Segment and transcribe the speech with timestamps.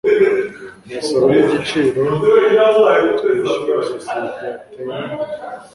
[0.85, 2.01] imisoro nigiciro
[3.17, 5.15] twishyura societe yateye imbere